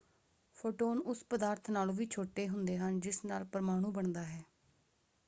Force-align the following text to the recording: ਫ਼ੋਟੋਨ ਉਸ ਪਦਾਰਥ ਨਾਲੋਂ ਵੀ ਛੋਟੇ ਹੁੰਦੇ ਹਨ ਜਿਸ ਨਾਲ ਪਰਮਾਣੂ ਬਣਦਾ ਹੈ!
ਫ਼ੋਟੋਨ 0.57 0.99
ਉਸ 1.01 1.23
ਪਦਾਰਥ 1.29 1.69
ਨਾਲੋਂ 1.69 1.93
ਵੀ 1.93 2.05
ਛੋਟੇ 2.05 2.47
ਹੁੰਦੇ 2.49 2.77
ਹਨ 2.77 2.99
ਜਿਸ 2.99 3.23
ਨਾਲ 3.25 3.43
ਪਰਮਾਣੂ 3.45 3.91
ਬਣਦਾ 3.91 4.23
ਹੈ! 4.23 4.43